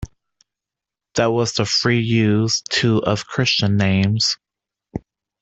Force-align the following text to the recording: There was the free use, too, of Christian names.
There 1.13 1.29
was 1.29 1.53
the 1.53 1.63
free 1.65 1.99
use, 1.99 2.61
too, 2.63 3.03
of 3.03 3.27
Christian 3.27 3.77
names. 3.77 4.35